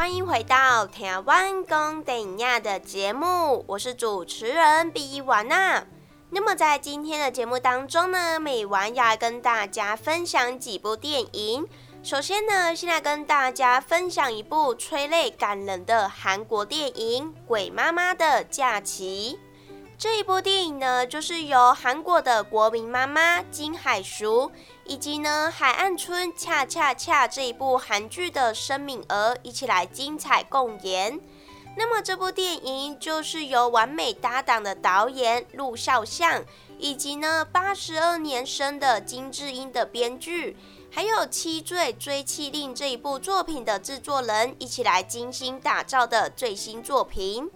[0.00, 5.84] 欢迎回到台湾公等亚的节目，我是主持人比瓦娜。
[6.30, 11.68] 那么在今天的节目当中呢，每晚要跟大家分享几部电影。
[12.02, 19.38] 首先呢，现在跟大家分享一部催泪感人的韩国电影《鬼妈妈的假期》。
[20.00, 24.50] 这一部电影呢，就是由韩国的国民妈妈金海淑。
[24.86, 31.20] 以及呢，《海岸村恰恰恰》这一部韩剧的申敏儿一起来精彩共演。
[31.76, 36.42] 那么这部电影就是由完美搭档的导演陆孝相，
[36.78, 40.56] 以及呢八十二年生的金智英的编剧，
[40.90, 47.50] 还有《七罪追妻令》这一部作品的制作人一起来精心打造的最新作品。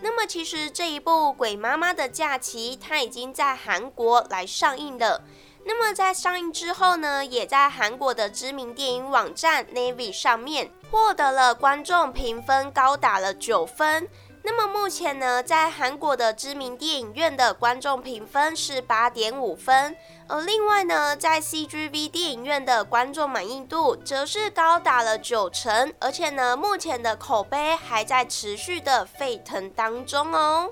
[0.00, 5.22] 那么其实这一部《鬼妈妈的假期》它已经在韩国来上映了。
[5.64, 14.08] 那么在上映之后呢，也在韩国的知名电影网站 Navy 上面获得了观众评分高达了九分。
[14.48, 19.96] 那么目前呢，在韩国的知名电影院的观众评分是八点五分，
[20.28, 30.70] 而另外呢，在 CGV 电影院的观众满意度则是高达了九成，而且呢，目前的口碑还在持续的沸腾当中哦。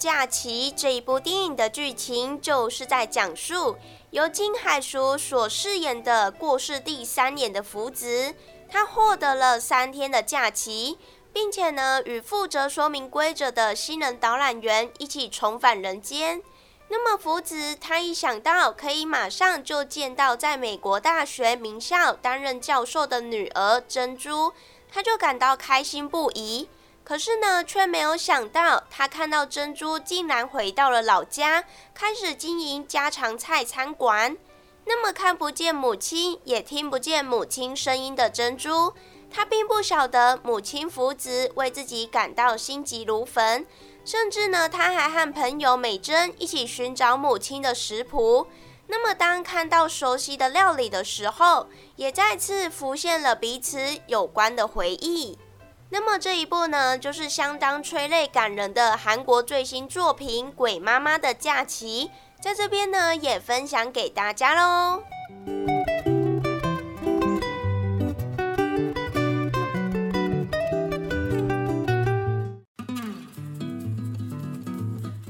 [0.00, 3.76] 假期这一部电影的剧情，就是在讲述
[4.12, 8.34] 由金海淑所饰演的过世第三年的福子，
[8.66, 10.96] 他获得了三天的假期，
[11.34, 16.42] 并且呢，与负责说明规则的新人导览员一起重返人间。
[16.88, 24.54] 那么福子他一想到可以马上就见到在美国大学名校担任教授的女儿珍珠，
[24.90, 26.70] 他就感到开心不已。
[27.10, 34.36] 可是呢，却没有想到，他看到珍珠竟然回到了老家，开始经营家常菜餐馆。
[34.84, 38.94] 那么看不见母亲，也听不见母亲声音的珍珠，
[39.28, 43.66] 他并不晓得母亲福子为自己感到心急如焚。
[44.04, 48.46] 甚至呢，他还和朋友美珍一起寻找母亲的食谱。
[48.86, 55.36] 那么当看到熟悉的料理的时候，也再次浮现了彼此有关的回忆。
[55.92, 62.08] 那么这一部呢，就是相当催泪感人的韩国最新作品《鬼妈妈的假期》，
[62.42, 65.02] 在这边呢也分享给大家喽。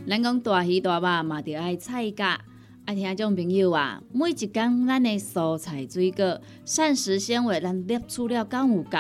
[0.07, 2.39] 咱讲大鱼大肉嘛，就爱菜价。
[2.85, 8.99] 爱听种朋友啊，每一工咱的蔬菜水果、膳食纤维，咱摄取了够有够？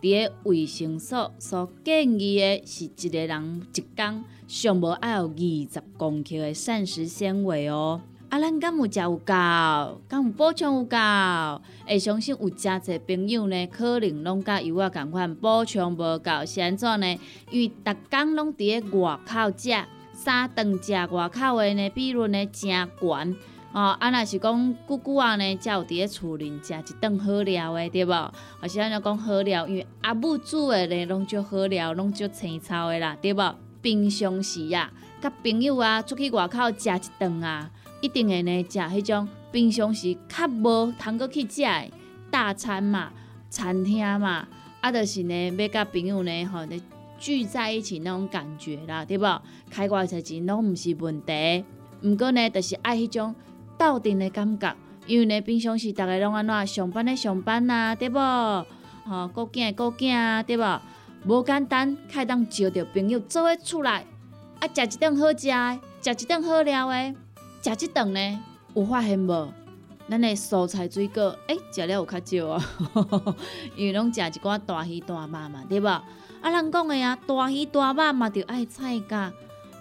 [0.00, 8.00] 伫个卫生所所建议的是一个人一工上无爱有二十公克的膳食纤维哦。
[8.30, 9.32] 啊，咱敢有食有够，
[10.08, 10.96] 敢有补充有够？
[11.86, 17.18] 会相信有诚侪朋友呢，可能拢甲油啊共款补充无够，是安怎呢？
[17.50, 19.70] 因为逐工拢伫咧外口食，
[20.12, 23.36] 三顿食外口的呢，比率呢诚悬。
[23.72, 28.32] 哦，啊，若是讲久久啊呢，才有伫咧厝里食一顿好料的，对无？
[28.60, 33.54] 而是安尼讲好料，因为阿母煮的呢，拢足好料，拢足青草的啦，对无？
[33.80, 37.70] 平常时啊，甲朋友啊出去外口食一顿啊。
[38.00, 41.90] 一定会呢，食迄种平常时较无通过去食的
[42.30, 43.12] 大餐嘛、
[43.50, 44.48] 餐厅嘛，
[44.80, 46.66] 啊，就是呢，要甲朋友呢，吼，
[47.18, 49.42] 聚在一起那种感觉啦，对无？
[49.70, 51.64] 开偌侪钱拢毋是问题，
[52.02, 53.34] 毋过呢，就是爱迄种
[53.80, 58.18] 斗阵的感觉，因为呢，平常时逐个拢安怎上班的上班啊，对无？
[59.06, 60.80] 吼，顾囝顾囝啊，对无？
[61.24, 64.04] 无简单，开当招着朋友做伙出来，
[64.60, 67.14] 啊，食一顿好食的，食一顿好料的。
[67.62, 68.38] 食一顿呢，
[68.74, 69.48] 有发现无？
[70.10, 72.64] 咱的蔬菜水果，诶，食了有较少啊，
[73.76, 75.88] 因为拢食一寡大鱼大肉嘛，对无？
[75.88, 76.04] 啊，
[76.50, 79.32] 人讲的啊，大鱼大肉嘛，就爱菜价。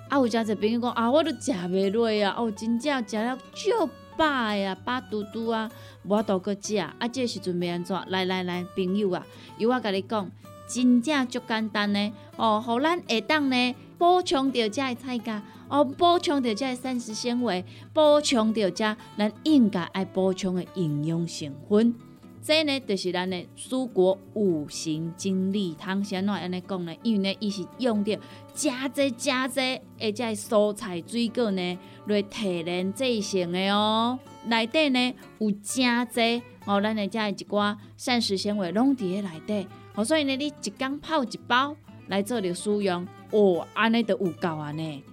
[0.09, 4.25] 啊，有诚侪朋友讲啊，我都食袂落啊，哦，真正食了足饱
[4.55, 5.69] 呀，饱嘟嘟啊，
[6.03, 6.77] 无法度搁食。
[6.77, 7.95] 啊，这时阵要安怎？
[8.07, 9.23] 来来来，朋友啊，
[9.59, 10.29] 由我甲你讲，
[10.67, 15.43] 真正足简单呢，哦，互咱下当呢补充着遮的菜价。
[15.69, 17.63] 哦，补充着这膳食纤维，
[17.93, 21.93] 补充着这咱应该爱补充的营养成分。
[22.41, 26.03] 这呢，就是咱的蔬果五行精力汤。
[26.03, 26.95] 先怎安尼讲呢？
[27.03, 28.17] 因为呢，伊是用着
[28.53, 29.59] 加济加济，
[29.99, 34.17] 而且蔬菜水果呢来提炼制成的哦。
[34.45, 39.67] 内底呢有加济哦，咱的这一寡膳食纤维拢伫咧内底。
[39.95, 41.75] 哦，所以呢，你一缸泡一包
[42.07, 45.03] 来做着使用，哦，安尼就有够安尼。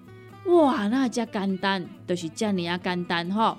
[0.46, 3.58] 哇，那遮简单，就是遮尔啊简单吼！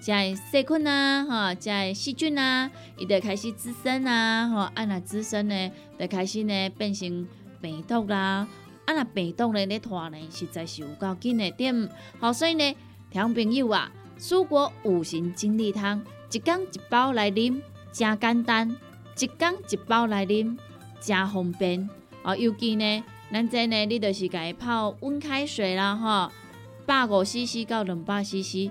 [0.00, 7.26] 即个细菌啊，吼，即个细菌啊，伊就开始滋生啊，吼，啊若滋生呢，就开始呢变成
[7.60, 8.46] 病毒啦，
[8.86, 11.88] 啊若病毒呢咧拖呢，实在是有够紧的点。
[12.20, 12.76] 好，所以呢，
[13.10, 17.60] 听朋友啊，蔬果五行精力汤，一缸一包来啉，
[17.92, 18.76] 真简单；
[19.18, 20.56] 一缸一包来啉，
[21.00, 21.88] 真方便。
[22.22, 26.32] 哦，尤其呢，咱这呢，你就是家泡温开水啦，吼，
[26.86, 28.70] 百五 CC 到两百 CC，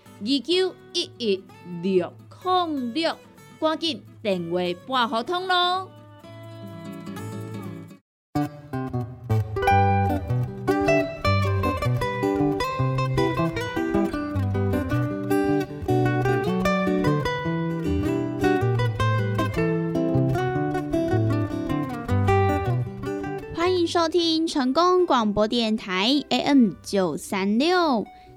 [0.23, 1.43] 二九一一
[1.81, 2.13] 六
[2.43, 3.17] 零六，
[3.59, 5.89] 赶紧电话拨合通咯！
[23.87, 28.05] 收听成功广播电台 AM 九三六，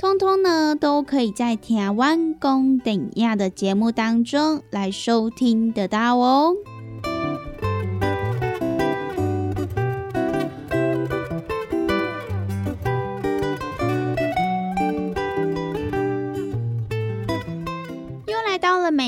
[0.00, 6.54] 通通呢，都可以在台湾公等亚的节目当中来收听得到哦。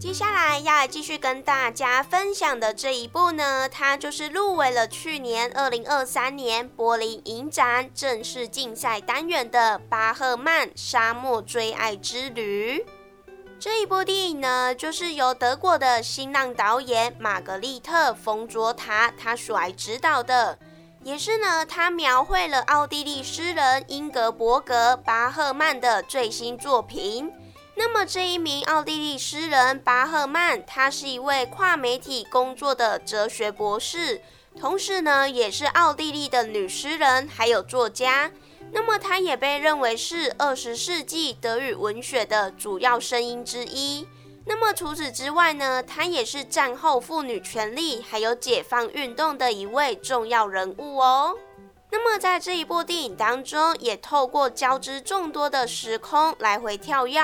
[0.00, 12.78] 接下来要继续跟大家分享的这一部呢，它就是入围了去年二零二三年柏林影展正式竞赛单元的《巴赫曼沙漠追爱之旅》。
[13.58, 20.58] 这一部电影呢，就是由德国的新浪导演玛格丽特·冯卓塔他所来指导的，
[21.04, 27.30] 也是呢，他描绘了奥地利诗人英格伯格·巴赫曼的最新作品。
[27.82, 34.20] 那么这一名奥地利诗人巴赫曼，他是一位跨媒体工作的哲学博士，
[34.60, 38.30] 同时呢也是奥地利的女诗人，还有作家。
[38.72, 44.06] 那么他也被认为是二十世纪德语文学的主要声音之一。
[44.44, 51.34] 那么除此之外呢，他也是战后妇女权利还有解放运动的一位重要人物哦。
[51.90, 57.18] 那么在这一部电影当中，也透过交织众多的时空来回跳跃。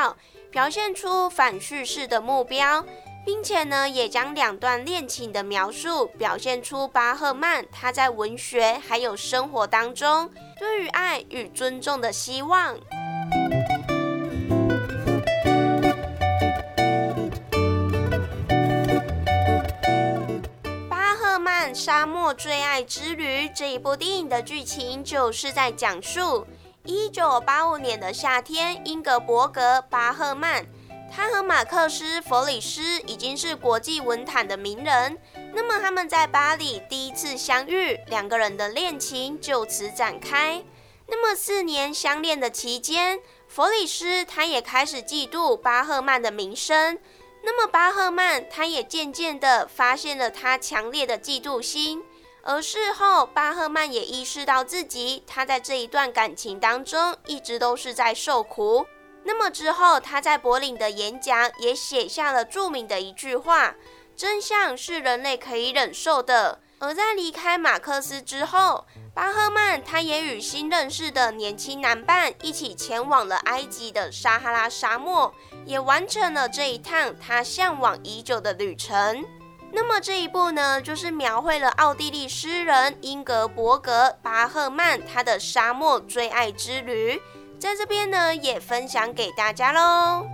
[0.56, 2.82] 表现出反叙事的目标，
[3.26, 12.74] 并且呢，也将两段恋情的描述表现出巴赫曼他在文学还有生活当中对于爱与尊重的希望。
[20.88, 26.46] 巴赫曼《沙漠最爱之旅》这一部电影的剧情就是在讲述。
[26.86, 30.64] 一九八五年的夏天，英格伯格·巴赫曼，
[31.12, 35.18] 他和马克思·弗里斯已经是国际文坛的名人。
[35.52, 40.62] 那么他们在巴黎第一次相遇，两个人的恋情就此展开。
[41.08, 46.96] 那么四年相恋的期间，弗里斯他也开始嫉妒巴赫曼的名声。
[47.42, 52.04] 那么巴赫曼他也渐渐的发现了他强烈的嫉妒心。
[52.48, 58.86] 而事后，巴赫曼也意识到自己，他在这一段感情当中一直都是在受苦。
[59.24, 63.74] 那么之后，他在柏林的演讲也写下了著名的一句话
[64.16, 75.34] ：“真相是人类可以忍受的。”而在离开马克思之后，巴赫曼他也与新认识的年轻男伴一起前往了埃及的撒哈拉沙漠，
[75.64, 79.24] 也完成了这一趟他向往已久的旅程。
[79.72, 87.20] 那么这一部呢，就是描绘了奥地利诗人英格伯格·巴赫曼他的沙漠追爱之旅，
[87.58, 90.26] 在这边呢也分享给大家喽。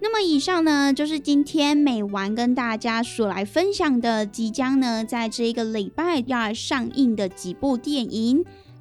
[0.00, 8.44] 那么以上呢，就是今天美完跟大家所来分享的，即将呢在这一个礼拜要上映的几部电影。